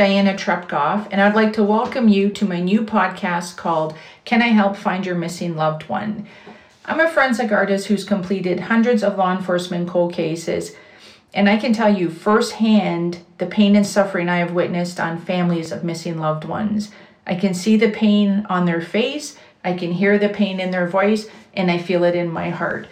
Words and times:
Diana 0.00 0.32
Trepkov, 0.32 1.08
and 1.10 1.20
I'd 1.20 1.34
like 1.34 1.52
to 1.52 1.62
welcome 1.62 2.08
you 2.08 2.30
to 2.30 2.48
my 2.48 2.58
new 2.58 2.84
podcast 2.84 3.58
called 3.58 3.94
Can 4.24 4.40
I 4.40 4.46
Help 4.46 4.74
Find 4.74 5.04
Your 5.04 5.14
Missing 5.14 5.56
Loved 5.56 5.90
One? 5.90 6.26
I'm 6.86 7.00
a 7.00 7.10
forensic 7.10 7.52
artist 7.52 7.86
who's 7.86 8.02
completed 8.02 8.60
hundreds 8.60 9.02
of 9.02 9.18
law 9.18 9.30
enforcement 9.36 9.90
cold 9.90 10.14
cases, 10.14 10.74
and 11.34 11.50
I 11.50 11.58
can 11.58 11.74
tell 11.74 11.94
you 11.94 12.08
firsthand 12.08 13.18
the 13.36 13.44
pain 13.44 13.76
and 13.76 13.86
suffering 13.86 14.30
I 14.30 14.38
have 14.38 14.54
witnessed 14.54 14.98
on 14.98 15.20
families 15.20 15.70
of 15.70 15.84
missing 15.84 16.18
loved 16.18 16.46
ones. 16.46 16.90
I 17.26 17.34
can 17.34 17.52
see 17.52 17.76
the 17.76 17.90
pain 17.90 18.46
on 18.48 18.64
their 18.64 18.80
face, 18.80 19.36
I 19.62 19.74
can 19.74 19.92
hear 19.92 20.18
the 20.18 20.30
pain 20.30 20.60
in 20.60 20.70
their 20.70 20.88
voice, 20.88 21.28
and 21.52 21.70
I 21.70 21.76
feel 21.76 22.04
it 22.04 22.14
in 22.14 22.30
my 22.30 22.48
heart. 22.48 22.88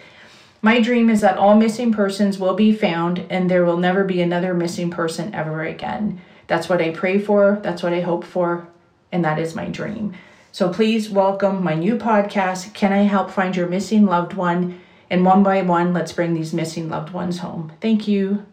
My 0.61 0.79
dream 0.79 1.09
is 1.09 1.21
that 1.21 1.39
all 1.39 1.55
missing 1.55 1.91
persons 1.91 2.37
will 2.37 2.53
be 2.53 2.71
found 2.71 3.25
and 3.31 3.49
there 3.49 3.65
will 3.65 3.77
never 3.77 4.03
be 4.03 4.21
another 4.21 4.53
missing 4.53 4.91
person 4.91 5.33
ever 5.33 5.63
again. 5.63 6.21
That's 6.49 6.67
what 6.67 6.81
I 6.81 6.89
pray 6.89 7.19
for, 7.19 7.59
that's 7.61 7.83
what 7.83 7.93
I 7.93 8.01
hope 8.01 8.25
for, 8.25 8.67
and 9.11 9.23
that 9.23 9.37
is 9.37 9.55
my 9.55 9.65
dream. 9.65 10.15
So 10.51 10.73
please 10.73 11.07
welcome 11.07 11.63
my 11.63 11.75
new 11.75 11.95
podcast, 11.95 12.73
Can 12.73 12.91
I 12.91 13.03
Help 13.03 13.29
Find 13.29 13.55
Your 13.55 13.67
Missing 13.67 14.07
Loved 14.07 14.33
One? 14.33 14.81
And 15.11 15.23
one 15.23 15.43
by 15.43 15.61
one, 15.61 15.93
let's 15.93 16.11
bring 16.11 16.33
these 16.33 16.51
missing 16.51 16.89
loved 16.89 17.13
ones 17.13 17.37
home. 17.37 17.71
Thank 17.81 18.07
you. 18.07 18.47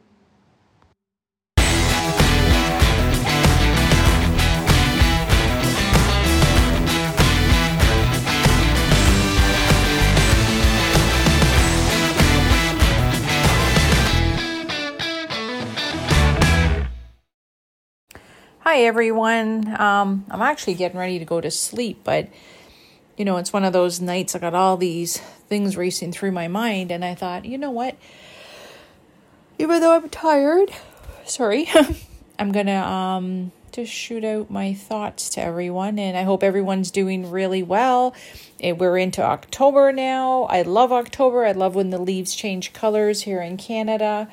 Hi, 18.68 18.80
everyone. 18.80 19.80
Um, 19.80 20.24
I'm 20.28 20.42
actually 20.42 20.74
getting 20.74 20.98
ready 20.98 21.20
to 21.20 21.24
go 21.24 21.40
to 21.40 21.52
sleep, 21.52 22.00
but 22.02 22.28
you 23.16 23.24
know, 23.24 23.36
it's 23.36 23.52
one 23.52 23.62
of 23.62 23.72
those 23.72 24.00
nights 24.00 24.34
I 24.34 24.40
got 24.40 24.54
all 24.54 24.76
these 24.76 25.18
things 25.48 25.76
racing 25.76 26.10
through 26.10 26.32
my 26.32 26.48
mind, 26.48 26.90
and 26.90 27.04
I 27.04 27.14
thought, 27.14 27.44
you 27.44 27.58
know 27.58 27.70
what? 27.70 27.94
Even 29.60 29.80
though 29.80 29.94
I'm 29.94 30.08
tired, 30.08 30.72
sorry, 31.24 31.68
I'm 32.40 32.50
gonna 32.50 32.82
um, 32.82 33.52
just 33.70 33.92
shoot 33.92 34.24
out 34.24 34.50
my 34.50 34.74
thoughts 34.74 35.28
to 35.30 35.40
everyone, 35.40 36.00
and 36.00 36.16
I 36.16 36.24
hope 36.24 36.42
everyone's 36.42 36.90
doing 36.90 37.30
really 37.30 37.62
well. 37.62 38.16
And 38.58 38.80
we're 38.80 38.98
into 38.98 39.22
October 39.22 39.92
now. 39.92 40.42
I 40.50 40.62
love 40.62 40.90
October. 40.90 41.46
I 41.46 41.52
love 41.52 41.76
when 41.76 41.90
the 41.90 42.02
leaves 42.02 42.34
change 42.34 42.72
colors 42.72 43.22
here 43.22 43.40
in 43.40 43.58
Canada. 43.58 44.28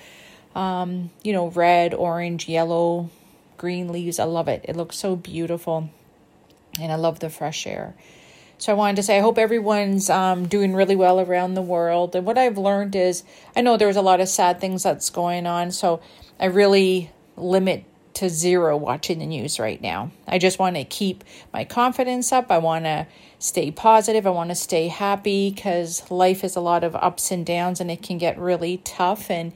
Um, 0.55 1.11
you 1.21 1.33
know, 1.33 1.49
red, 1.49 1.93
orange, 1.93 2.49
yellow, 2.49 3.11
green 3.57 3.91
leaves. 3.91 4.19
I 4.19 4.25
love 4.25 4.47
it. 4.47 4.65
It 4.67 4.75
looks 4.75 4.97
so 4.97 5.15
beautiful. 5.15 5.89
And 6.79 6.91
I 6.91 6.95
love 6.95 7.19
the 7.19 7.29
fresh 7.29 7.67
air. 7.67 7.95
So 8.57 8.71
I 8.71 8.75
wanted 8.75 8.95
to 8.97 9.03
say 9.03 9.17
I 9.17 9.21
hope 9.21 9.37
everyone's 9.37 10.09
um, 10.09 10.47
doing 10.47 10.73
really 10.73 10.95
well 10.95 11.19
around 11.19 11.53
the 11.53 11.61
world. 11.61 12.15
And 12.15 12.25
what 12.25 12.37
I've 12.37 12.57
learned 12.57 12.95
is 12.95 13.23
I 13.55 13.61
know 13.61 13.77
there's 13.77 13.97
a 13.97 14.01
lot 14.01 14.21
of 14.21 14.29
sad 14.29 14.61
things 14.61 14.83
that's 14.83 15.09
going 15.09 15.45
on. 15.45 15.71
So 15.71 16.01
I 16.39 16.45
really 16.45 17.11
limit 17.35 17.85
to 18.15 18.29
zero 18.29 18.77
watching 18.77 19.19
the 19.19 19.25
news 19.25 19.59
right 19.59 19.81
now. 19.81 20.11
I 20.27 20.37
just 20.37 20.59
want 20.59 20.75
to 20.75 20.83
keep 20.83 21.23
my 21.51 21.65
confidence 21.65 22.31
up. 22.31 22.51
I 22.51 22.59
want 22.59 22.85
to 22.85 23.07
stay 23.39 23.71
positive. 23.71 24.25
I 24.27 24.29
want 24.29 24.49
to 24.49 24.55
stay 24.55 24.87
happy 24.87 25.51
because 25.51 26.09
life 26.11 26.43
is 26.43 26.55
a 26.55 26.61
lot 26.61 26.83
of 26.83 26.95
ups 26.95 27.31
and 27.31 27.45
downs 27.45 27.81
and 27.81 27.89
it 27.89 28.01
can 28.01 28.17
get 28.17 28.37
really 28.37 28.77
tough. 28.77 29.29
And, 29.29 29.53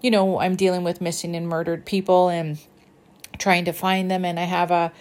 you 0.00 0.10
know, 0.10 0.40
I'm 0.40 0.56
dealing 0.56 0.84
with 0.84 1.00
missing 1.00 1.36
and 1.36 1.48
murdered 1.48 1.84
people 1.84 2.28
and 2.28 2.58
trying 3.36 3.64
to 3.66 3.72
find 3.72 4.10
them. 4.10 4.24
And 4.24 4.40
I 4.40 4.44
have 4.44 4.70
a, 4.70 4.92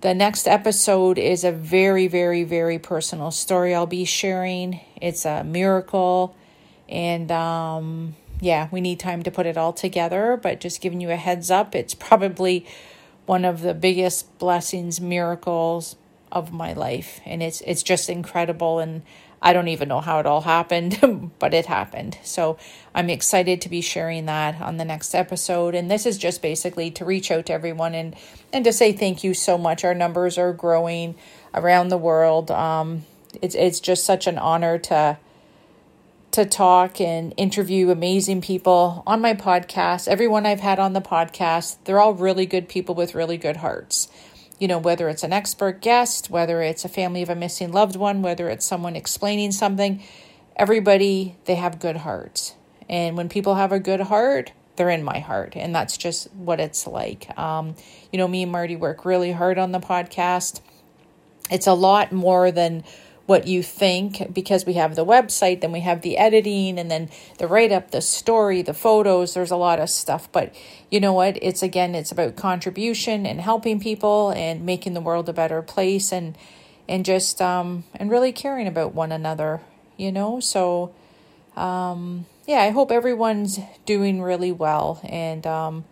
the 0.00 0.14
next 0.14 0.46
episode 0.46 1.18
is 1.18 1.44
a 1.44 1.52
very, 1.52 2.08
very, 2.08 2.44
very 2.44 2.78
personal 2.78 3.30
story 3.30 3.74
I'll 3.74 3.86
be 3.86 4.04
sharing. 4.04 4.80
It's 5.00 5.24
a 5.24 5.42
miracle. 5.44 6.36
And, 6.88 7.30
um, 7.30 8.16
yeah, 8.40 8.68
we 8.70 8.80
need 8.80 9.00
time 9.00 9.22
to 9.22 9.30
put 9.30 9.46
it 9.46 9.56
all 9.56 9.72
together, 9.72 10.38
but 10.40 10.60
just 10.60 10.80
giving 10.80 11.00
you 11.00 11.10
a 11.10 11.16
heads 11.16 11.50
up, 11.50 11.74
it's 11.74 11.94
probably 11.94 12.66
one 13.26 13.44
of 13.44 13.62
the 13.62 13.72
biggest 13.72 14.38
blessings, 14.38 15.00
miracles 15.00 15.96
of 16.30 16.52
my 16.52 16.74
life. 16.74 17.20
And 17.24 17.42
it's, 17.42 17.62
it's 17.62 17.82
just 17.82 18.10
incredible. 18.10 18.80
And 18.80 19.02
I 19.44 19.52
don't 19.52 19.68
even 19.68 19.88
know 19.88 20.00
how 20.00 20.20
it 20.20 20.26
all 20.26 20.40
happened, 20.40 21.30
but 21.38 21.52
it 21.52 21.66
happened. 21.66 22.16
So 22.24 22.56
I'm 22.94 23.10
excited 23.10 23.60
to 23.60 23.68
be 23.68 23.82
sharing 23.82 24.24
that 24.24 24.58
on 24.58 24.78
the 24.78 24.86
next 24.86 25.14
episode. 25.14 25.74
And 25.74 25.90
this 25.90 26.06
is 26.06 26.16
just 26.16 26.40
basically 26.40 26.90
to 26.92 27.04
reach 27.04 27.30
out 27.30 27.44
to 27.46 27.52
everyone 27.52 27.94
and, 27.94 28.16
and 28.54 28.64
to 28.64 28.72
say 28.72 28.92
thank 28.92 29.22
you 29.22 29.34
so 29.34 29.58
much. 29.58 29.84
Our 29.84 29.94
numbers 29.94 30.38
are 30.38 30.54
growing 30.54 31.14
around 31.52 31.90
the 31.90 31.98
world. 31.98 32.50
Um, 32.50 33.04
it's, 33.42 33.54
it's 33.54 33.80
just 33.80 34.04
such 34.04 34.26
an 34.26 34.38
honor 34.38 34.78
to 34.78 35.18
to 36.30 36.44
talk 36.44 37.00
and 37.00 37.32
interview 37.36 37.92
amazing 37.92 38.40
people 38.40 39.04
on 39.06 39.20
my 39.20 39.34
podcast. 39.34 40.08
Everyone 40.08 40.44
I've 40.44 40.58
had 40.58 40.80
on 40.80 40.92
the 40.92 41.00
podcast, 41.00 41.76
they're 41.84 42.00
all 42.00 42.12
really 42.12 42.44
good 42.44 42.68
people 42.68 42.96
with 42.96 43.14
really 43.14 43.36
good 43.36 43.58
hearts 43.58 44.08
you 44.64 44.68
know, 44.68 44.78
whether 44.78 45.10
it's 45.10 45.22
an 45.22 45.30
expert 45.34 45.82
guest, 45.82 46.30
whether 46.30 46.62
it's 46.62 46.86
a 46.86 46.88
family 46.88 47.20
of 47.20 47.28
a 47.28 47.34
missing 47.34 47.70
loved 47.70 47.96
one, 47.96 48.22
whether 48.22 48.48
it's 48.48 48.64
someone 48.64 48.96
explaining 48.96 49.52
something, 49.52 50.02
everybody, 50.56 51.36
they 51.44 51.56
have 51.56 51.78
good 51.78 51.98
hearts. 51.98 52.54
And 52.88 53.14
when 53.14 53.28
people 53.28 53.56
have 53.56 53.72
a 53.72 53.78
good 53.78 54.00
heart, 54.00 54.52
they're 54.76 54.88
in 54.88 55.04
my 55.04 55.18
heart. 55.18 55.52
And 55.54 55.74
that's 55.74 55.98
just 55.98 56.32
what 56.32 56.60
it's 56.60 56.86
like. 56.86 57.38
Um, 57.38 57.74
you 58.10 58.16
know, 58.16 58.26
me 58.26 58.44
and 58.44 58.52
Marty 58.52 58.74
work 58.74 59.04
really 59.04 59.32
hard 59.32 59.58
on 59.58 59.72
the 59.72 59.80
podcast. 59.80 60.62
It's 61.50 61.66
a 61.66 61.74
lot 61.74 62.10
more 62.10 62.50
than 62.50 62.84
what 63.26 63.46
you 63.46 63.62
think 63.62 64.32
because 64.34 64.66
we 64.66 64.74
have 64.74 64.96
the 64.96 65.04
website, 65.04 65.60
then 65.60 65.72
we 65.72 65.80
have 65.80 66.02
the 66.02 66.18
editing, 66.18 66.78
and 66.78 66.90
then 66.90 67.08
the 67.38 67.48
write 67.48 67.72
up, 67.72 67.90
the 67.90 68.02
story, 68.02 68.60
the 68.60 68.74
photos. 68.74 69.34
There's 69.34 69.50
a 69.50 69.56
lot 69.56 69.80
of 69.80 69.88
stuff. 69.88 70.30
But 70.30 70.54
you 70.90 71.00
know 71.00 71.12
what? 71.12 71.38
It's 71.42 71.62
again, 71.62 71.94
it's 71.94 72.12
about 72.12 72.36
contribution 72.36 73.24
and 73.24 73.40
helping 73.40 73.80
people 73.80 74.30
and 74.30 74.66
making 74.66 74.94
the 74.94 75.00
world 75.00 75.28
a 75.28 75.32
better 75.32 75.62
place 75.62 76.12
and 76.12 76.36
and 76.86 77.04
just 77.04 77.40
um 77.40 77.84
and 77.94 78.10
really 78.10 78.32
caring 78.32 78.66
about 78.66 78.94
one 78.94 79.10
another, 79.10 79.62
you 79.96 80.12
know? 80.12 80.40
So 80.40 80.94
um 81.56 82.26
yeah, 82.46 82.60
I 82.60 82.70
hope 82.70 82.92
everyone's 82.92 83.58
doing 83.86 84.20
really 84.20 84.52
well 84.52 85.00
and 85.02 85.46
um 85.46 85.84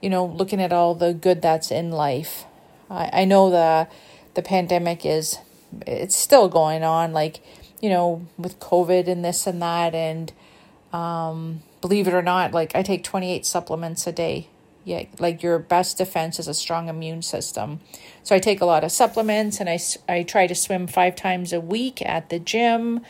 you 0.00 0.10
know, 0.10 0.26
looking 0.26 0.60
at 0.60 0.72
all 0.72 0.94
the 0.96 1.14
good 1.14 1.42
that's 1.42 1.70
in 1.70 1.92
life. 1.92 2.44
I, 2.90 3.10
I 3.12 3.24
know 3.26 3.50
the 3.50 3.88
the 4.34 4.42
pandemic 4.42 5.04
is 5.04 5.38
it's 5.86 6.16
still 6.16 6.48
going 6.48 6.84
on, 6.84 7.12
like, 7.12 7.40
you 7.80 7.88
know, 7.88 8.26
with 8.38 8.60
COVID 8.60 9.08
and 9.08 9.24
this 9.24 9.46
and 9.46 9.60
that. 9.62 9.94
And 9.94 10.32
um, 10.92 11.62
believe 11.80 12.06
it 12.06 12.14
or 12.14 12.22
not, 12.22 12.52
like, 12.52 12.74
I 12.74 12.82
take 12.82 13.04
28 13.04 13.44
supplements 13.46 14.06
a 14.06 14.12
day. 14.12 14.48
Yeah, 14.84 15.04
like 15.20 15.44
your 15.44 15.60
best 15.60 15.98
defense 15.98 16.40
is 16.40 16.48
a 16.48 16.54
strong 16.54 16.88
immune 16.88 17.22
system. 17.22 17.78
So 18.24 18.34
I 18.34 18.40
take 18.40 18.60
a 18.60 18.64
lot 18.64 18.82
of 18.82 18.90
supplements 18.90 19.60
and 19.60 19.68
I, 19.68 19.78
I 20.08 20.24
try 20.24 20.48
to 20.48 20.56
swim 20.56 20.88
five 20.88 21.14
times 21.14 21.52
a 21.52 21.60
week 21.60 22.02
at 22.04 22.30
the 22.30 22.40
gym. 22.40 23.00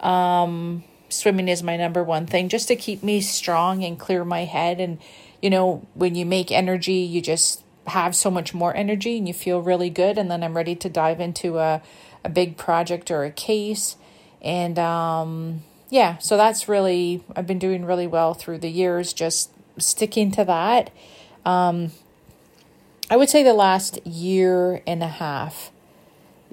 Um, 0.00 0.84
swimming 1.08 1.48
is 1.48 1.62
my 1.62 1.76
number 1.76 2.02
one 2.02 2.26
thing 2.26 2.48
just 2.50 2.68
to 2.68 2.76
keep 2.76 3.02
me 3.02 3.22
strong 3.22 3.82
and 3.82 3.98
clear 3.98 4.26
my 4.26 4.44
head. 4.44 4.78
And, 4.78 4.98
you 5.40 5.48
know, 5.48 5.86
when 5.94 6.14
you 6.14 6.26
make 6.26 6.52
energy, 6.52 6.94
you 6.94 7.22
just 7.22 7.62
have 7.86 8.14
so 8.14 8.30
much 8.30 8.54
more 8.54 8.74
energy 8.76 9.18
and 9.18 9.26
you 9.26 9.34
feel 9.34 9.60
really 9.60 9.90
good. 9.90 10.18
And 10.18 10.30
then 10.30 10.42
I'm 10.42 10.56
ready 10.56 10.74
to 10.76 10.88
dive 10.88 11.20
into 11.20 11.58
a, 11.58 11.82
a 12.24 12.28
big 12.28 12.56
project 12.56 13.10
or 13.10 13.24
a 13.24 13.30
case. 13.30 13.96
And 14.40 14.78
um, 14.78 15.62
yeah, 15.90 16.18
so 16.18 16.36
that's 16.36 16.68
really, 16.68 17.22
I've 17.36 17.46
been 17.46 17.58
doing 17.58 17.84
really 17.84 18.06
well 18.06 18.34
through 18.34 18.58
the 18.58 18.70
years, 18.70 19.12
just 19.12 19.50
sticking 19.78 20.30
to 20.32 20.44
that. 20.44 20.90
Um, 21.44 21.92
I 23.10 23.16
would 23.16 23.28
say 23.28 23.42
the 23.42 23.54
last 23.54 24.04
year 24.06 24.82
and 24.86 25.02
a 25.02 25.08
half 25.08 25.70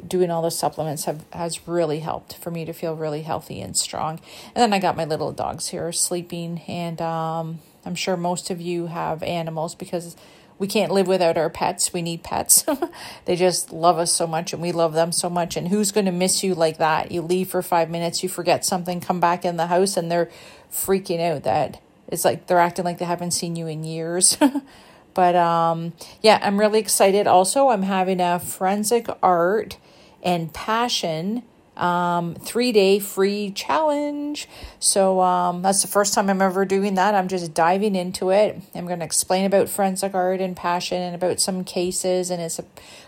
doing 0.07 0.31
all 0.31 0.41
the 0.41 0.51
supplements 0.51 1.05
have 1.05 1.25
has 1.31 1.67
really 1.67 1.99
helped 1.99 2.35
for 2.35 2.51
me 2.51 2.65
to 2.65 2.73
feel 2.73 2.95
really 2.95 3.21
healthy 3.21 3.61
and 3.61 3.75
strong. 3.75 4.19
And 4.55 4.61
then 4.61 4.73
I 4.73 4.79
got 4.79 4.95
my 4.95 5.05
little 5.05 5.31
dogs 5.31 5.67
here 5.69 5.91
sleeping 5.91 6.61
and 6.67 7.01
um, 7.01 7.59
I'm 7.85 7.95
sure 7.95 8.17
most 8.17 8.49
of 8.49 8.61
you 8.61 8.87
have 8.87 9.23
animals 9.23 9.75
because 9.75 10.15
we 10.59 10.67
can't 10.67 10.91
live 10.91 11.07
without 11.07 11.37
our 11.37 11.49
pets. 11.49 11.93
We 11.93 12.01
need 12.01 12.21
pets. 12.21 12.65
they 13.25 13.35
just 13.35 13.71
love 13.71 13.97
us 13.97 14.11
so 14.11 14.27
much 14.27 14.53
and 14.53 14.61
we 14.61 14.71
love 14.73 14.93
them 14.93 15.11
so 15.11 15.29
much. 15.29 15.55
And 15.55 15.69
who's 15.69 15.91
going 15.91 16.05
to 16.05 16.11
miss 16.11 16.43
you 16.43 16.53
like 16.53 16.77
that? 16.77 17.11
You 17.11 17.21
leave 17.21 17.49
for 17.49 17.61
five 17.61 17.89
minutes, 17.89 18.21
you 18.21 18.29
forget 18.29 18.65
something, 18.65 18.99
come 18.99 19.19
back 19.19 19.45
in 19.45 19.57
the 19.57 19.67
house, 19.67 19.95
and 19.97 20.11
they're 20.11 20.29
freaking 20.71 21.21
out 21.21 21.43
that 21.43 21.81
it's 22.09 22.25
like 22.25 22.47
they're 22.47 22.59
acting 22.59 22.85
like 22.85 22.97
they 22.97 23.05
haven't 23.05 23.31
seen 23.31 23.55
you 23.55 23.67
in 23.67 23.83
years. 23.83 24.37
but 25.13 25.35
um, 25.35 25.93
yeah, 26.21 26.39
I'm 26.41 26.59
really 26.59 26.79
excited. 26.79 27.25
Also, 27.27 27.69
I'm 27.69 27.83
having 27.83 28.19
a 28.19 28.39
forensic 28.39 29.07
art 29.23 29.77
and 30.21 30.53
passion 30.53 31.43
um, 31.79 32.35
three 32.35 32.71
day 32.71 32.99
free 32.99 33.51
challenge. 33.51 34.47
So 34.79 35.21
um, 35.21 35.61
that's 35.61 35.81
the 35.81 35.87
first 35.87 36.13
time 36.13 36.29
I'm 36.29 36.41
ever 36.41 36.65
doing 36.65 36.95
that. 36.95 37.15
I'm 37.15 37.27
just 37.27 37.53
diving 37.53 37.95
into 37.95 38.29
it. 38.29 38.61
I'm 38.75 38.85
going 38.85 38.99
to 38.99 39.05
explain 39.05 39.45
about 39.45 39.69
forensic 39.69 40.13
art 40.13 40.41
and 40.41 40.55
passion 40.55 41.01
and 41.01 41.15
about 41.15 41.39
some 41.39 41.63
cases. 41.63 42.29
And 42.29 42.41
it's 42.41 42.59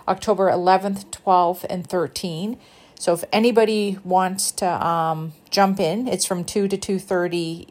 October 0.08 0.50
11th, 0.50 1.06
12th, 1.12 1.66
and 1.70 1.88
13th. 1.88 2.58
So 2.96 3.14
if 3.14 3.24
anybody 3.34 3.98
wants 4.04 4.52
to 4.54 4.86
um, 4.86 5.34
jump 5.50 5.80
in, 5.80 6.08
it's 6.08 6.26
from 6.26 6.44
2 6.44 6.68
to 6.68 6.78
2.30 6.78 7.70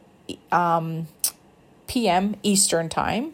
um, 0.53 1.07
p.m. 1.87 2.37
Eastern 2.43 2.89
Time. 2.89 3.33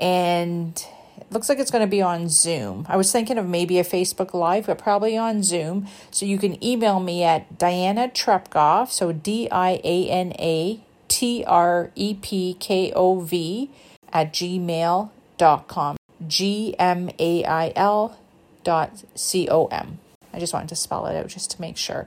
And 0.00 0.84
looks 1.30 1.48
like 1.48 1.58
it's 1.58 1.70
going 1.70 1.84
to 1.84 1.90
be 1.90 2.02
on 2.02 2.28
Zoom. 2.28 2.86
I 2.88 2.96
was 2.96 3.12
thinking 3.12 3.38
of 3.38 3.46
maybe 3.46 3.78
a 3.78 3.84
Facebook 3.84 4.34
Live, 4.34 4.66
but 4.66 4.78
probably 4.78 5.16
on 5.16 5.42
Zoom. 5.42 5.86
So 6.10 6.26
you 6.26 6.38
can 6.38 6.62
email 6.62 7.00
me 7.00 7.22
at 7.22 7.58
Diana 7.58 8.08
Trepkov, 8.08 8.90
so 8.90 9.12
D 9.12 9.48
I 9.50 9.80
A 9.84 10.08
N 10.08 10.32
A 10.38 10.80
T 11.08 11.44
R 11.46 11.90
E 11.94 12.14
P 12.14 12.54
K 12.58 12.92
O 12.94 13.20
V 13.20 13.70
at 14.12 14.32
gmail.com. 14.32 15.96
G 16.26 16.74
M 16.78 17.10
A 17.18 17.44
I 17.44 17.72
L 17.76 18.18
dot 18.62 19.04
C 19.14 19.48
O 19.48 19.66
M. 19.66 19.98
I 20.32 20.38
just 20.38 20.52
wanted 20.52 20.68
to 20.68 20.76
spell 20.76 21.06
it 21.06 21.16
out 21.16 21.28
just 21.28 21.50
to 21.52 21.60
make 21.60 21.76
sure. 21.76 22.06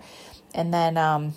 And 0.54 0.74
then 0.74 0.98
um, 0.98 1.34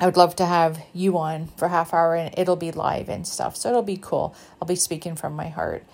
I 0.00 0.06
would 0.06 0.16
love 0.16 0.36
to 0.36 0.46
have 0.46 0.82
you 0.92 1.18
on 1.18 1.48
for 1.56 1.68
half 1.68 1.92
hour 1.92 2.14
and 2.14 2.32
it'll 2.38 2.56
be 2.56 2.70
live 2.70 3.08
and 3.08 3.26
stuff. 3.26 3.56
So 3.56 3.68
it'll 3.70 3.82
be 3.82 3.98
cool. 4.00 4.34
I'll 4.60 4.68
be 4.68 4.76
speaking 4.76 5.16
from 5.16 5.34
my 5.34 5.48
heart. 5.48 5.84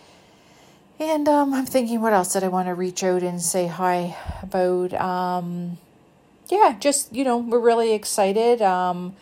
And 0.99 1.29
um, 1.29 1.53
I'm 1.53 1.67
thinking, 1.67 2.01
what 2.01 2.13
else 2.13 2.33
did 2.33 2.45
I 2.45 2.49
want 2.49 2.69
to 2.69 2.75
reach 2.75 3.03
out 3.03 3.23
and 3.23 3.41
say 3.43 3.67
hi 3.67 4.17
about? 4.43 4.93
Um, 4.95 5.79
yeah, 6.49 6.77
just 6.79 7.13
you 7.13 7.25
know, 7.25 7.39
we're 7.39 7.59
really 7.59 7.93
excited. 7.93 8.63
Um, 8.63 9.17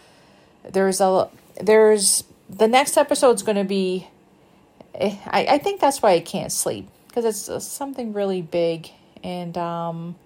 there's 0.68 1.00
a 1.00 1.28
there's 1.60 2.24
the 2.48 2.68
next 2.68 2.96
episode's 2.96 3.42
going 3.42 3.56
to 3.56 3.64
be. 3.64 4.08
Eh, 4.94 5.16
I 5.26 5.46
I 5.46 5.58
think 5.58 5.80
that's 5.80 6.02
why 6.02 6.12
I 6.12 6.20
can't 6.20 6.52
sleep 6.52 6.88
because 7.08 7.48
it's 7.48 7.64
something 7.64 8.12
really 8.12 8.42
big 8.42 8.90
and 9.22 9.56
um. 9.56 10.16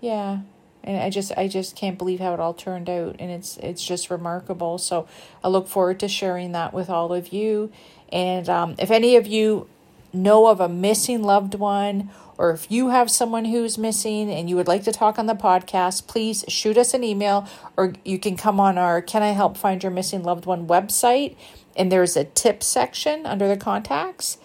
Yeah, 0.00 0.40
and 0.82 0.96
I 0.96 1.10
just 1.10 1.32
I 1.36 1.48
just 1.48 1.76
can't 1.76 1.98
believe 1.98 2.20
how 2.20 2.32
it 2.32 2.40
all 2.40 2.54
turned 2.54 2.88
out, 2.88 3.16
and 3.18 3.30
it's 3.30 3.56
it's 3.58 3.84
just 3.84 4.10
remarkable. 4.10 4.78
So 4.78 5.06
I 5.44 5.48
look 5.48 5.68
forward 5.68 6.00
to 6.00 6.08
sharing 6.08 6.52
that 6.52 6.72
with 6.72 6.88
all 6.88 7.12
of 7.12 7.32
you. 7.32 7.70
And 8.10 8.48
um, 8.48 8.74
if 8.78 8.90
any 8.90 9.16
of 9.16 9.26
you 9.26 9.68
know 10.12 10.46
of 10.46 10.60
a 10.60 10.68
missing 10.68 11.22
loved 11.22 11.54
one, 11.54 12.10
or 12.40 12.50
if 12.52 12.70
you 12.70 12.88
have 12.88 13.10
someone 13.10 13.44
who's 13.44 13.76
missing 13.76 14.30
and 14.30 14.48
you 14.48 14.56
would 14.56 14.66
like 14.66 14.84
to 14.84 14.92
talk 14.92 15.18
on 15.18 15.26
the 15.26 15.34
podcast, 15.34 16.06
please 16.06 16.42
shoot 16.48 16.78
us 16.78 16.94
an 16.94 17.04
email 17.04 17.46
or 17.76 17.92
you 18.02 18.18
can 18.18 18.34
come 18.34 18.58
on 18.58 18.78
our 18.78 19.02
Can 19.02 19.22
I 19.22 19.32
Help 19.32 19.58
Find 19.58 19.82
Your 19.82 19.92
Missing 19.92 20.22
Loved 20.22 20.46
One 20.46 20.66
website. 20.66 21.36
And 21.76 21.92
there's 21.92 22.16
a 22.16 22.24
tip 22.24 22.62
section 22.62 23.26
under 23.26 23.46
the 23.46 23.58
contacts. 23.58 24.38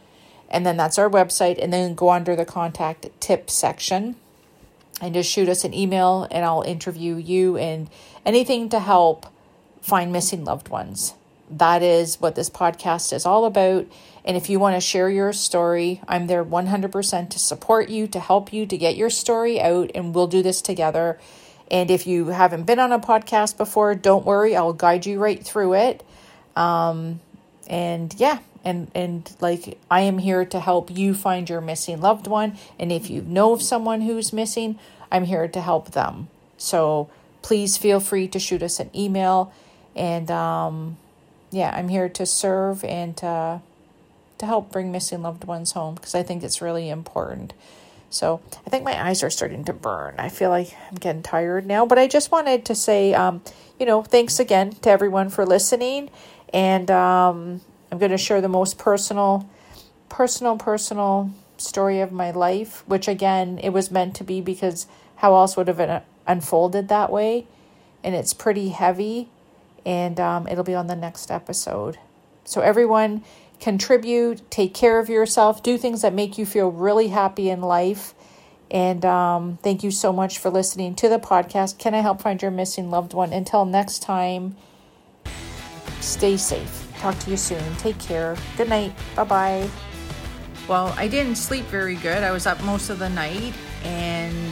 And 0.51 0.67
then 0.67 0.77
that's 0.77 0.99
our 0.99 1.09
website. 1.09 1.63
And 1.63 1.73
then 1.73 1.95
go 1.95 2.11
under 2.11 2.37
the 2.37 2.45
contact 2.45 3.09
tip 3.21 3.51
section 3.51 4.17
and 5.01 5.15
just 5.15 5.31
shoot 5.31 5.49
us 5.49 5.65
an 5.65 5.75
email 5.75 6.27
and 6.31 6.45
I'll 6.45 6.63
interview 6.63 7.17
you 7.17 7.57
and 7.57 7.89
anything 8.25 8.69
to 8.71 8.81
help 8.81 9.27
find 9.81 10.13
missing 10.13 10.45
loved 10.45 10.69
ones. 10.69 11.15
That 11.51 11.83
is 11.83 12.21
what 12.21 12.35
this 12.35 12.49
podcast 12.49 13.13
is 13.13 13.27
all 13.27 13.45
about. 13.45 13.87
And 14.25 14.37
if 14.37 14.49
you 14.49 14.59
want 14.59 14.77
to 14.77 14.81
share 14.81 15.11
your 15.11 15.33
story, 15.33 16.01
I'm 16.09 16.27
there 16.27 16.45
100% 16.45 17.31
to 17.31 17.39
support 17.39 17.91
you, 17.91 18.07
to 18.09 18.21
help 18.21 18.53
you, 18.53 18.65
to 18.65 18.79
get 18.79 18.97
your 18.97 19.11
story 19.11 19.61
out, 19.61 19.91
and 19.95 20.15
we'll 20.15 20.27
do 20.27 20.43
this 20.43 20.63
together. 20.63 21.19
And 21.71 21.91
if 21.91 22.07
you 22.07 22.29
haven't 22.29 22.65
been 22.65 22.79
on 22.79 22.93
a 22.93 22.99
podcast 22.99 23.59
before, 23.59 23.95
don't 23.95 24.25
worry, 24.25 24.57
I'll 24.57 24.73
guide 24.73 25.05
you 25.05 25.19
right 25.19 25.43
through 25.43 25.75
it. 25.75 26.03
Um, 26.57 27.21
and 27.67 28.15
yeah, 28.19 28.39
and 28.65 28.91
and 28.95 29.31
like 29.41 29.79
I 29.91 30.01
am 30.01 30.19
here 30.19 30.45
to 30.45 30.59
help 30.59 30.91
you 30.91 31.15
find 31.15 31.49
your 31.49 31.61
missing 31.61 32.01
loved 32.01 32.27
one 32.27 32.57
and 32.79 32.91
if 32.91 33.11
you 33.11 33.23
know 33.23 33.53
of 33.53 33.63
someone 33.63 34.01
who's 34.01 34.33
missing 34.33 34.79
I'm 35.13 35.25
here 35.25 35.47
to 35.47 35.61
help 35.61 35.93
them. 35.93 36.29
So 36.57 37.09
please 37.43 37.77
feel 37.77 38.01
free 38.01 38.27
to 38.29 38.39
shoot 38.39 38.63
us 38.63 38.81
an 38.81 38.91
email 38.97 39.53
and 39.95 40.31
um, 40.31 40.97
yeah 41.51 41.73
I'm 41.77 41.89
here 41.89 42.09
to 42.09 42.27
serve 42.27 42.83
and 42.85 43.17
to 43.19 43.61
to 44.39 44.47
help 44.47 44.73
bring 44.73 44.91
missing 44.91 45.23
loved 45.23 45.45
ones 45.45 45.73
home 45.73 45.95
because 45.95 46.15
I 46.15 46.23
think 46.23 46.43
it's 46.43 46.61
really 46.61 46.89
important. 46.89 47.53
So 48.11 48.41
I 48.67 48.71
think 48.71 48.85
my 48.85 49.09
eyes 49.09 49.23
are 49.23 49.31
starting 49.31 49.65
to 49.65 49.73
burn. 49.73 50.15
I 50.19 50.29
feel 50.29 50.51
like 50.51 50.75
I'm 50.89 50.97
getting 50.97 51.23
tired 51.23 51.67
now 51.67 51.85
but 51.85 51.99
I 51.99 52.09
just 52.09 52.33
wanted 52.33 52.65
to 52.67 52.75
say 52.75 53.13
um, 53.13 53.43
you 53.79 53.85
know 53.85 54.03
thanks 54.03 54.41
again 54.41 54.71
to 54.83 54.91
everyone 54.91 55.29
for 55.29 55.45
listening 55.45 56.11
and 56.53 56.91
um, 56.91 57.61
I'm 57.95 58.01
going 58.01 58.11
to 58.11 58.19
share 58.19 58.41
the 58.41 58.49
most 58.49 58.77
personal, 58.77 59.49
personal, 60.09 60.57
personal 60.57 61.31
story 61.59 62.01
of 62.01 62.11
my 62.11 62.33
life, 62.33 62.83
which 62.89 63.07
again, 63.07 63.61
it 63.63 63.71
was 63.71 63.93
meant 63.93 64.17
to 64.17 64.25
be 64.25 64.41
because 64.41 64.89
how 65.19 65.37
else 65.37 65.57
would 65.57 65.69
have 65.69 65.79
it 65.79 66.03
unfolded 66.27 66.89
that 66.89 67.13
way? 67.13 67.47
And 68.03 68.17
it's 68.17 68.35
pretty 68.35 68.71
heavy, 68.71 69.29
and 69.87 70.19
um, 70.19 70.49
it'll 70.49 70.65
be 70.65 70.75
on 70.75 70.89
the 70.89 70.97
next 70.97 71.31
episode. 71.31 71.99
So, 72.43 72.63
everyone, 72.63 73.23
contribute, 73.61 74.51
take 74.51 74.75
care 74.75 74.99
of 74.99 75.09
yourself, 75.09 75.63
do 75.63 75.79
things 75.79 76.03
that 76.03 76.13
make 76.13 76.37
you 76.37 76.45
feel 76.45 76.73
really 76.73 77.09
happy 77.09 77.49
in 77.49 77.61
life. 77.61 78.13
And 78.73 79.05
um, 79.05 79.61
thank 79.63 79.85
you 79.85 79.93
so 79.93 80.13
much 80.13 80.39
for 80.39 80.51
listening 80.51 80.97
to 80.97 81.09
the 81.09 81.21
podcast. 81.21 81.79
Can 81.79 81.95
I 81.95 82.01
help 82.01 82.21
find 82.21 82.43
your 82.43 82.51
missing 82.51 82.91
loved 82.91 83.15
one? 83.15 83.33
Until 83.33 83.65
next 83.65 84.03
time, 84.03 84.57
stay 86.01 86.37
safe. 86.37 86.84
Talk 87.05 87.19
to 87.19 87.31
you 87.33 87.37
soon. 87.37 87.77
Take 87.77 87.99
care. 87.99 88.35
Good 88.57 88.71
night. 88.71 88.95
Bye 89.15 89.25
bye. 89.25 89.71
Well, 90.67 90.95
I 90.97 91.07
didn't 91.07 91.35
sleep 91.35 91.67
very 91.67 91.97
good. 91.97 92.23
I 92.23 92.31
was 92.31 92.47
up 92.47 92.59
most 92.65 92.89
of 92.89 92.99
the 92.99 93.11
night 93.11 93.53
and 93.83 94.51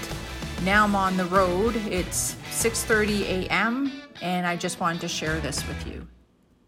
now 0.62 0.84
I'm 0.84 0.94
on 0.94 1.16
the 1.16 1.24
road. 1.24 1.76
It's 1.88 2.34
6:30 2.50 3.22
a.m. 3.22 3.90
and 4.20 4.46
I 4.46 4.56
just 4.56 4.80
wanted 4.80 5.00
to 5.00 5.08
share 5.08 5.40
this 5.40 5.66
with 5.66 5.86
you. 5.86 6.06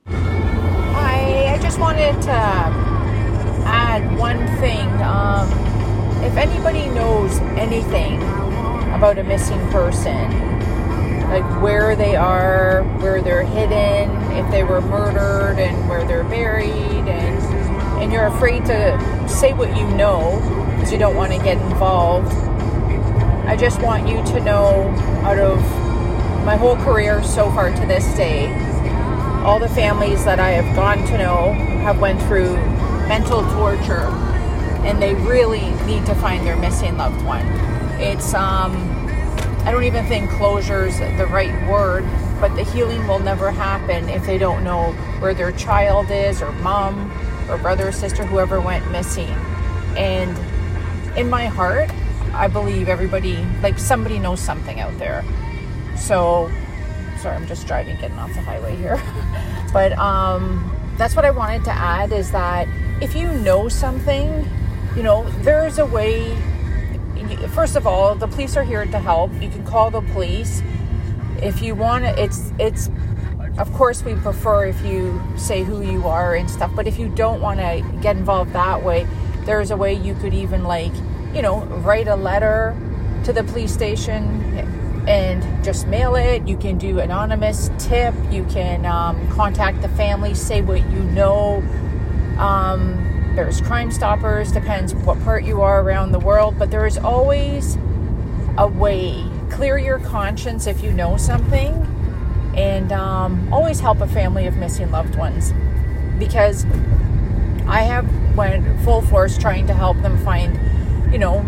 Hi, 0.06 1.52
I 1.52 1.58
just 1.61 1.78
wanted 1.78 2.14
to 2.23 2.32
add 3.68 4.18
one 4.18 4.38
thing. 4.61 4.88
Um, 5.02 5.47
if 6.25 6.35
anybody 6.38 6.87
knows 6.94 7.40
anything 7.61 8.23
about 8.94 9.18
a 9.18 9.23
missing 9.23 9.61
person, 9.68 10.32
like 11.28 11.62
where 11.62 11.97
they 11.97 12.16
are, 12.16 12.83
where 13.00 13.23
they're 13.23 13.45
hidden, 13.45 14.11
if 14.33 14.50
they 14.50 14.64
were 14.64 14.81
murdered, 14.81 15.59
and 15.59 15.88
where 15.88 16.07
they're 16.07 16.25
buried, 16.25 16.71
and 16.71 17.43
and 18.02 18.12
you're 18.12 18.26
afraid 18.26 18.64
to 18.66 19.28
say 19.28 19.52
what 19.52 19.75
you 19.76 19.88
know 19.97 20.38
because 20.75 20.93
you 20.93 20.99
don't 20.99 21.16
want 21.16 21.33
to 21.33 21.38
get 21.38 21.57
involved. 21.71 22.33
I 23.47 23.57
just 23.57 23.81
want 23.81 24.09
you 24.09 24.16
to 24.16 24.40
know, 24.40 24.88
out 25.23 25.38
of 25.38 25.59
my 26.45 26.57
whole 26.57 26.76
career 26.76 27.23
so 27.23 27.50
far 27.50 27.71
to 27.71 27.87
this 27.87 28.04
day, 28.16 28.52
all 29.45 29.59
the 29.59 29.69
families 29.69 30.25
that 30.25 30.40
I 30.40 30.50
have 30.50 30.76
gone 30.76 30.99
to 31.07 31.19
know 31.19 31.52
have 31.83 32.00
went 32.00 32.21
through 32.23 32.54
mental 33.09 33.43
torture, 33.52 34.09
and 34.85 35.00
they 35.00 35.14
really 35.14 35.71
need 35.87 36.04
to 36.07 36.14
find 36.14 36.47
their 36.47 36.57
missing 36.57 36.97
loved 36.97 37.23
one. 37.25 37.47
It's 37.99 38.35
um 38.35 38.93
I 39.64 39.73
don't 39.73 39.85
even 39.85 40.04
think 40.06 40.28
closure 40.30 40.85
is 40.85 40.99
the 40.99 41.26
right 41.30 41.68
word, 41.68 42.04
but 42.38 42.54
the 42.54 42.64
healing 42.64 43.06
will 43.09 43.18
never 43.18 43.50
happen 43.50 44.11
if 44.11 44.26
they 44.26 44.37
don't 44.37 44.62
know 44.62 44.92
where 45.21 45.33
their 45.33 45.52
child 45.52 46.11
is, 46.11 46.42
or 46.42 46.52
mom, 46.52 47.11
or 47.49 47.56
brother 47.56 47.88
or 47.88 47.92
sister, 47.92 48.26
whoever 48.26 48.61
went 48.61 48.90
missing. 48.92 49.30
And 49.97 50.37
in 51.16 51.30
my 51.30 51.47
heart, 51.47 51.90
I 52.35 52.49
believe 52.49 52.88
everybody, 52.88 53.37
like 53.62 53.78
somebody 53.78 54.18
knows 54.18 54.40
something 54.40 54.80
out 54.80 54.99
there. 54.99 55.25
So, 55.97 56.50
sorry, 57.18 57.37
I'm 57.37 57.47
just 57.47 57.66
driving, 57.66 57.97
getting 57.97 58.18
off 58.18 58.35
the 58.35 58.42
highway 58.42 58.76
here. 58.76 59.02
but 59.73 59.92
um, 59.99 60.76
that's 60.99 61.16
what 61.16 61.25
I 61.25 61.30
wanted 61.30 61.64
to 61.64 61.73
add 61.73 62.12
is 62.12 62.30
that 62.33 62.68
if 63.00 63.14
you 63.14 63.33
know 63.33 63.71
something, 63.71 64.47
you 64.94 65.02
know, 65.02 65.28
there's 65.40 65.78
a 65.78 65.87
way 65.87 66.37
first 67.49 67.76
of 67.76 67.87
all, 67.87 68.14
the 68.14 68.26
police 68.26 68.57
are 68.57 68.64
here 68.64 68.85
to 68.85 68.99
help. 68.99 69.33
You 69.40 69.49
can 69.49 69.64
call 69.64 69.90
the 69.90 70.00
police 70.00 70.62
if 71.43 71.62
you 71.62 71.75
want. 71.75 72.04
It's 72.04 72.52
it's 72.59 72.90
of 73.59 73.73
course 73.73 74.02
we 74.02 74.14
prefer 74.14 74.66
if 74.66 74.85
you 74.85 75.21
say 75.37 75.62
who 75.62 75.83
you 75.83 76.07
are 76.07 76.35
and 76.35 76.50
stuff. 76.50 76.73
But 76.75 76.87
if 76.87 76.99
you 76.99 77.09
don't 77.09 77.40
want 77.40 77.61
to 77.61 77.85
get 78.00 78.16
involved 78.16 78.52
that 78.52 78.83
way, 78.83 79.07
there's 79.45 79.71
a 79.71 79.76
way 79.76 79.95
you 79.95 80.14
could 80.14 80.35
even 80.35 80.64
like 80.64 80.93
you 81.35 81.43
know 81.43 81.64
write 81.85 82.09
a 82.09 82.16
letter 82.16 82.76
to 83.25 83.33
the 83.33 83.45
police 83.45 83.73
station 83.73 84.23
and 85.07 85.64
just 85.64 85.87
mail 85.87 86.14
it. 86.14 86.47
You 86.49 86.57
can 86.57 86.78
do 86.78 86.99
anonymous 86.99 87.71
tip. 87.78 88.14
You 88.31 88.45
can 88.45 88.87
um, 88.87 89.28
contact 89.31 89.83
the 89.83 89.88
family, 89.90 90.35
say 90.35 90.62
what 90.62 90.81
you 90.90 91.00
know. 91.00 91.62
Um, 92.38 93.03
there's 93.34 93.60
Crime 93.60 93.90
Stoppers, 93.90 94.52
depends 94.52 94.94
what 94.94 95.20
part 95.24 95.44
you 95.44 95.60
are 95.60 95.82
around 95.82 96.12
the 96.12 96.20
world, 96.20 96.56
but 96.58 96.70
there 96.70 96.86
is 96.86 96.96
always 96.98 97.76
a 98.58 98.68
way. 98.68 99.24
Clear 99.50 99.76
your 99.76 99.98
conscience 99.98 100.66
if 100.66 100.82
you 100.82 100.92
know 100.92 101.16
something, 101.16 101.72
and 102.56 102.92
um, 102.92 103.52
always 103.52 103.80
help 103.80 104.00
a 104.00 104.06
family 104.06 104.46
of 104.46 104.56
missing 104.56 104.90
loved 104.92 105.16
ones 105.16 105.52
because 106.18 106.64
I 107.66 107.82
have 107.82 108.08
went 108.36 108.80
full 108.82 109.02
force 109.02 109.36
trying 109.36 109.66
to 109.66 109.74
help 109.74 110.00
them 110.02 110.16
find, 110.24 111.12
you 111.12 111.18
know, 111.18 111.44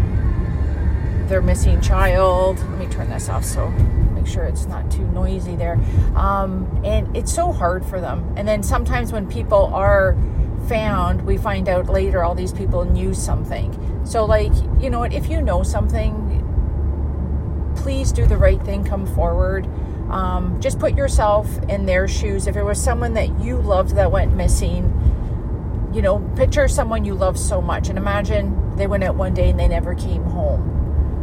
their 1.29 1.41
missing 1.43 1.81
child. 1.81 2.59
Let 2.59 2.79
me 2.79 2.87
turn 2.87 3.11
this 3.11 3.29
off 3.29 3.45
so 3.45 3.69
make 4.15 4.27
sure 4.27 4.45
it's 4.45 4.67
not 4.67 4.91
too 4.91 5.07
noisy 5.09 5.55
there. 5.55 5.79
Um, 6.17 6.83
and 6.85 7.17
it's 7.17 7.33
so 7.33 7.53
hard 7.53 7.85
for 7.87 8.01
them. 8.01 8.35
And 8.37 8.49
then 8.49 8.65
sometimes 8.65 9.13
when 9.13 9.29
people 9.29 9.67
are 9.67 10.17
found, 10.69 11.27
we 11.27 11.37
find 11.37 11.69
out 11.69 11.89
later 11.89 12.23
all 12.23 12.35
these 12.35 12.53
people 12.53 12.85
knew 12.85 13.15
something. 13.15 13.73
So, 14.05 14.25
like, 14.25 14.53
you 14.81 14.91
know 14.91 15.01
what, 15.01 15.13
if 15.13 15.29
you 15.29 15.41
know 15.41 15.63
something, 15.63 16.43
please 17.77 18.13
do 18.13 18.27
the 18.27 18.37
right 18.37 18.63
thing, 18.63 18.85
come 18.85 19.07
forward. 19.07 19.67
Um, 20.11 20.61
just 20.61 20.79
put 20.79 20.97
yourself 20.97 21.49
in 21.69 21.87
their 21.87 22.07
shoes. 22.07 22.47
If 22.47 22.57
it 22.57 22.63
was 22.63 22.83
someone 22.83 23.15
that 23.15 23.41
you 23.41 23.57
loved 23.57 23.97
that 23.97 24.13
went 24.13 24.35
missing, 24.35 24.85
you 25.93 26.03
know, 26.03 26.21
picture 26.37 26.69
someone 26.69 27.05
you 27.05 27.15
love 27.15 27.39
so 27.39 27.61
much 27.61 27.89
and 27.89 27.99
imagine 27.99 28.77
they 28.77 28.87
went 28.87 29.03
out 29.03 29.17
one 29.17 29.35
day 29.35 29.51
and 29.51 29.59
they 29.59 29.69
never 29.69 29.95
came 29.95 30.23
home 30.25 30.77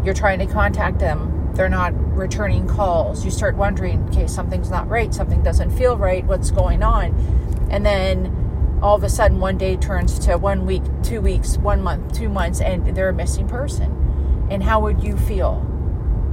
you're 0.04 0.14
trying 0.14 0.40
to 0.40 0.46
contact 0.46 1.00
them, 1.00 1.52
they're 1.54 1.70
not 1.70 1.94
returning 2.16 2.68
calls. 2.68 3.24
You 3.24 3.32
start 3.32 3.56
wondering, 3.56 4.04
okay, 4.10 4.28
something's 4.28 4.70
not 4.70 4.90
right, 4.90 5.14
something 5.14 5.42
doesn't 5.44 5.72
feel 5.72 5.98
right, 5.98 6.26
what's 6.26 6.52
going 6.52 6.84
on? 6.84 7.16
And 7.72 7.86
then 7.86 8.43
all 8.84 8.96
of 8.96 9.04
a 9.04 9.10
sudden, 9.10 9.40
one 9.40 9.58
day 9.58 9.78
turns 9.78 10.20
to 10.20 10.38
one 10.38 10.66
week, 10.66 10.84
two 11.04 11.22
weeks, 11.22 11.58
one 11.58 11.82
month, 11.82 12.14
two 12.14 12.28
months, 12.28 12.60
and 12.60 12.86
they're 12.94 13.10
a 13.10 13.14
missing 13.14 13.48
person. 13.48 14.48
And 14.52 14.62
how 14.62 14.82
would 14.82 15.02
you 15.02 15.16
feel? 15.16 15.66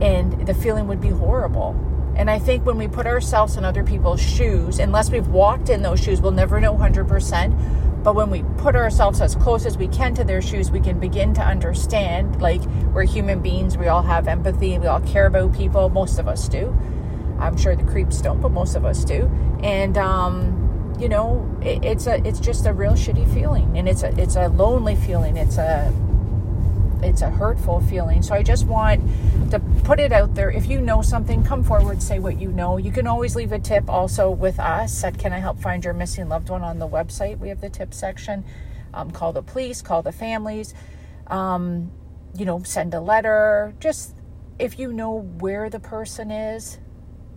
And 0.02 0.48
the 0.48 0.54
feeling 0.54 0.88
would 0.88 1.00
be 1.00 1.10
horrible. 1.10 1.76
And 2.16 2.28
I 2.28 2.40
think 2.40 2.66
when 2.66 2.76
we 2.76 2.88
put 2.88 3.06
ourselves 3.06 3.56
in 3.56 3.64
other 3.64 3.84
people's 3.84 4.20
shoes, 4.20 4.80
unless 4.80 5.10
we've 5.10 5.28
walked 5.28 5.68
in 5.68 5.82
those 5.82 6.02
shoes, 6.02 6.20
we'll 6.20 6.32
never 6.32 6.60
know 6.60 6.74
100%. 6.74 8.02
But 8.02 8.16
when 8.16 8.30
we 8.30 8.42
put 8.58 8.74
ourselves 8.74 9.20
as 9.20 9.36
close 9.36 9.64
as 9.64 9.78
we 9.78 9.86
can 9.86 10.12
to 10.16 10.24
their 10.24 10.42
shoes, 10.42 10.72
we 10.72 10.80
can 10.80 10.98
begin 10.98 11.32
to 11.34 11.42
understand. 11.42 12.42
Like, 12.42 12.62
we're 12.92 13.04
human 13.04 13.40
beings, 13.40 13.78
we 13.78 13.86
all 13.86 14.02
have 14.02 14.26
empathy, 14.26 14.76
we 14.76 14.88
all 14.88 15.00
care 15.02 15.26
about 15.26 15.54
people. 15.54 15.88
Most 15.88 16.18
of 16.18 16.26
us 16.26 16.48
do. 16.48 16.76
I'm 17.38 17.56
sure 17.56 17.76
the 17.76 17.84
creeps 17.84 18.20
don't, 18.20 18.40
but 18.40 18.50
most 18.50 18.74
of 18.74 18.84
us 18.84 19.04
do. 19.04 19.30
And, 19.62 19.96
um, 19.96 20.69
you 21.00 21.08
know, 21.08 21.58
it, 21.62 21.84
it's 21.84 22.06
a, 22.06 22.26
it's 22.26 22.40
just 22.40 22.66
a 22.66 22.72
real 22.72 22.92
shitty 22.92 23.32
feeling, 23.32 23.76
and 23.78 23.88
it's 23.88 24.02
a, 24.02 24.18
it's 24.20 24.36
a 24.36 24.48
lonely 24.48 24.96
feeling. 24.96 25.36
It's 25.36 25.56
a, 25.56 25.92
it's 27.02 27.22
a 27.22 27.30
hurtful 27.30 27.80
feeling. 27.80 28.22
So 28.22 28.34
I 28.34 28.42
just 28.42 28.66
want 28.66 29.02
to 29.50 29.60
put 29.84 29.98
it 29.98 30.12
out 30.12 30.34
there. 30.34 30.50
If 30.50 30.66
you 30.66 30.80
know 30.80 31.02
something, 31.02 31.42
come 31.42 31.64
forward, 31.64 32.02
say 32.02 32.18
what 32.18 32.40
you 32.40 32.52
know. 32.52 32.76
You 32.76 32.92
can 32.92 33.06
always 33.06 33.34
leave 33.34 33.52
a 33.52 33.58
tip 33.58 33.88
also 33.88 34.30
with 34.30 34.60
us 34.60 35.02
at 35.02 35.18
Can 35.18 35.32
I 35.32 35.38
Help 35.38 35.58
Find 35.58 35.84
Your 35.84 35.94
Missing 35.94 36.28
Loved 36.28 36.50
One 36.50 36.62
on 36.62 36.78
the 36.78 36.88
website. 36.88 37.38
We 37.38 37.48
have 37.48 37.60
the 37.60 37.70
tip 37.70 37.94
section. 37.94 38.44
Um, 38.92 39.10
call 39.10 39.32
the 39.32 39.42
police, 39.42 39.82
call 39.82 40.02
the 40.02 40.12
families, 40.12 40.74
um, 41.28 41.92
you 42.36 42.44
know, 42.44 42.62
send 42.64 42.92
a 42.92 43.00
letter. 43.00 43.72
Just 43.78 44.16
if 44.58 44.78
you 44.78 44.92
know 44.92 45.20
where 45.38 45.70
the 45.70 45.78
person 45.78 46.30
is, 46.30 46.78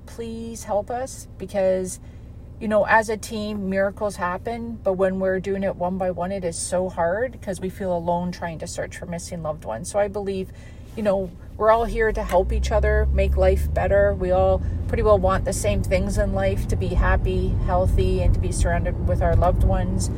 please 0.08 0.64
help 0.64 0.90
us 0.90 1.28
because 1.38 2.00
you 2.64 2.70
know, 2.70 2.86
as 2.86 3.10
a 3.10 3.18
team, 3.18 3.70
miracles 3.70 4.16
happen, 4.16 4.80
but 4.86 4.94
when 4.94 5.20
we're 5.20 5.42
doing 5.42 5.64
it 5.64 5.76
one 5.76 5.98
by 5.98 6.10
one, 6.12 6.32
it 6.32 6.46
is 6.46 6.58
so 6.58 6.88
hard 6.88 7.34
because 7.34 7.60
we 7.60 7.70
feel 7.70 7.94
alone 7.94 8.32
trying 8.32 8.58
to 8.58 8.66
search 8.66 8.96
for 8.96 9.06
missing 9.06 9.44
loved 9.44 9.66
ones. 9.66 9.92
So 9.92 10.00
I 10.00 10.08
believe, 10.08 10.50
you 10.96 11.04
know, 11.04 11.30
we're 11.58 11.72
all 11.72 11.84
here 11.84 12.14
to 12.14 12.24
help 12.24 12.54
each 12.54 12.72
other 12.72 13.06
make 13.12 13.36
life 13.36 13.74
better. 13.74 14.14
We 14.14 14.32
all 14.32 14.62
pretty 14.88 15.04
well 15.04 15.20
want 15.20 15.44
the 15.44 15.52
same 15.52 15.84
things 15.84 16.18
in 16.18 16.32
life 16.32 16.66
to 16.70 16.78
be 16.78 16.88
happy, 16.88 17.50
healthy, 17.66 18.22
and 18.22 18.34
to 18.34 18.40
be 18.40 18.54
surrounded 18.54 19.10
with 19.10 19.22
our 19.22 19.36
loved 19.36 19.66
ones. 19.66 20.10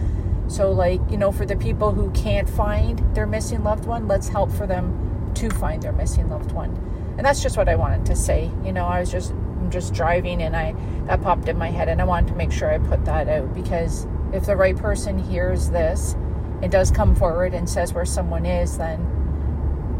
So, 0.48 0.72
like, 0.72 1.02
you 1.10 1.18
know, 1.18 1.32
for 1.32 1.48
the 1.48 1.56
people 1.56 1.94
who 1.94 2.12
can't 2.12 2.48
find 2.48 3.00
their 3.16 3.26
missing 3.26 3.64
loved 3.64 3.86
one, 3.86 4.08
let's 4.08 4.28
help 4.28 4.52
for 4.52 4.68
them 4.68 5.32
to 5.34 5.50
find 5.50 5.82
their 5.82 5.94
missing 5.94 6.30
loved 6.30 6.52
one. 6.52 6.70
And 7.18 7.26
that's 7.26 7.42
just 7.42 7.58
what 7.58 7.68
I 7.68 7.76
wanted 7.76 8.06
to 8.06 8.16
say. 8.16 8.52
You 8.64 8.72
know, 8.72 8.86
I 8.86 9.00
was 9.00 9.12
just 9.12 9.34
I'm 9.66 9.72
just 9.72 9.96
driving 9.96 10.44
and 10.44 10.56
I 10.56 10.76
that 11.08 11.24
popped 11.24 11.50
in 11.50 11.58
my 11.58 11.72
head 11.72 11.90
and 11.90 12.00
I 12.00 12.04
wanted 12.04 12.28
to 12.28 12.36
make 12.36 12.52
sure 12.52 12.72
I 12.72 12.78
put 12.78 13.04
that 13.06 13.28
out 13.28 13.52
because 13.56 14.06
if 14.32 14.46
the 14.46 14.56
right 14.56 14.78
person 14.78 15.18
hears 15.18 15.72
this 15.72 16.14
and 16.62 16.72
does 16.72 16.92
come 16.92 17.16
forward 17.16 17.56
and 17.56 17.68
says 17.68 17.92
where 17.92 18.06
someone 18.06 18.46
is, 18.46 18.78
then 18.78 19.12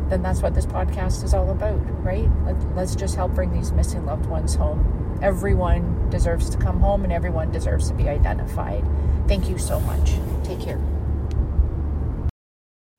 then 0.08 0.22
that's 0.22 0.44
what 0.44 0.54
this 0.54 0.68
podcast 0.68 1.24
is 1.24 1.34
all 1.34 1.50
about, 1.50 1.82
right? 2.04 2.30
Let, 2.46 2.76
let's 2.76 2.96
just 2.96 3.16
help 3.16 3.34
bring 3.34 3.52
these 3.52 3.72
missing 3.72 4.06
loved 4.06 4.28
ones 4.28 4.54
home. 4.54 5.18
Everyone 5.24 6.12
deserves 6.12 6.48
to 6.52 6.60
come 6.60 6.80
home 6.80 7.04
and 7.04 7.12
everyone 7.12 7.52
deserves 7.52 7.88
to 7.88 7.96
be 7.96 8.08
identified. 8.08 8.86
Thank 9.28 9.50
you 9.50 9.58
so 9.58 9.80
much. 9.80 10.14
Take 10.44 10.60
care. 10.60 10.80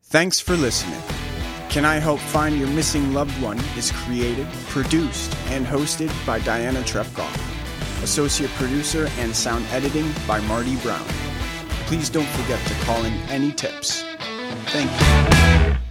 Thanks 0.03 0.41
for 0.41 0.57
listening. 0.57 1.01
Can 1.69 1.85
I 1.85 1.97
Help 1.97 2.21
Find 2.21 2.59
Your 2.59 2.69
Missing 2.69 3.13
Loved 3.13 3.41
One 3.43 3.59
is 3.77 3.93
created, 3.93 4.47
produced, 4.69 5.37
and 5.49 5.67
hosted 5.67 6.11
by 6.27 6.39
Diana 6.41 6.81
Trepkov. 6.81 7.33
Associate 8.03 8.51
producer 8.53 9.09
and 9.19 9.35
sound 9.35 9.67
editing 9.71 10.11
by 10.27 10.41
Marty 10.41 10.77
Brown. 10.77 11.05
Please 11.87 12.09
don't 12.09 12.29
forget 12.29 12.65
to 12.67 12.75
call 12.85 13.05
in 13.05 13.13
any 13.29 13.53
tips. 13.53 14.05
Thank 14.67 14.91
you. 14.91 15.86